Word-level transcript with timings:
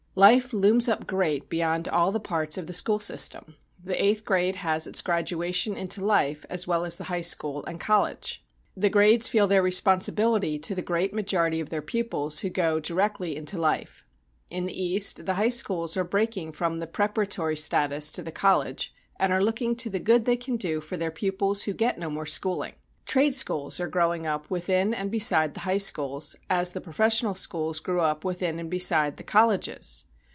Life 0.13 0.51
looms 0.51 0.89
up 0.89 1.07
great 1.07 1.47
beyond 1.47 1.87
all 1.87 2.11
the 2.11 2.19
parts 2.19 2.57
of 2.57 2.67
the 2.67 2.73
school 2.73 2.99
system. 2.99 3.55
The 3.81 3.95
eighth 4.03 4.25
grade 4.25 4.57
has 4.57 4.85
its 4.85 5.01
graduation 5.01 5.77
into 5.77 6.03
life 6.03 6.45
as 6.49 6.67
well 6.67 6.83
as 6.83 6.97
the 6.97 7.05
high 7.05 7.21
school 7.21 7.63
and 7.63 7.79
college. 7.79 8.43
The 8.75 8.89
grades 8.89 9.29
feel 9.29 9.47
their 9.47 9.63
responsibility 9.63 10.59
to 10.59 10.75
the 10.75 10.81
great 10.81 11.13
majority 11.13 11.61
of 11.61 11.69
their 11.69 11.81
pupils 11.81 12.41
who 12.41 12.49
go 12.49 12.81
directly 12.81 13.37
into 13.37 13.57
life. 13.57 14.05
In 14.49 14.65
the 14.65 14.77
East 14.83 15.25
the 15.25 15.35
high 15.35 15.47
schools 15.47 15.95
are 15.95 16.03
breaking 16.03 16.51
from 16.51 16.79
the 16.81 16.87
"preparatory 16.87 17.55
status" 17.55 18.11
to 18.11 18.21
the 18.21 18.33
college, 18.33 18.93
and 19.17 19.31
are 19.31 19.41
looking 19.41 19.77
to 19.77 19.89
the 19.89 19.99
good 20.01 20.25
they 20.25 20.35
can 20.35 20.57
do 20.57 20.81
for 20.81 20.97
their 20.97 21.09
pupils 21.09 21.63
who 21.63 21.71
get 21.73 21.97
no 21.97 22.09
more 22.09 22.25
schooling. 22.25 22.73
Trade 23.03 23.33
schools 23.33 23.79
are 23.79 23.87
growing 23.89 24.27
up 24.27 24.49
within 24.49 24.93
and 24.93 25.09
beside 25.11 25.53
the 25.53 25.61
high 25.61 25.77
schools, 25.77 26.35
as 26.49 26.71
the 26.71 26.79
professional 26.79 27.33
schools 27.35 27.79
grew 27.81 27.99
up 27.99 28.23
within 28.23 28.59
and 28.59 28.69
beside 28.69 29.17
the 29.17 29.23
colleges. 29.23 30.05